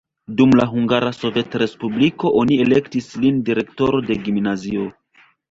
[0.37, 4.91] Dum la Hungara Sovetrespubliko oni elektis lin direktoro de gimnazio.